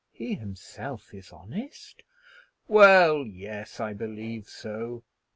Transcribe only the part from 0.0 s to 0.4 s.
"He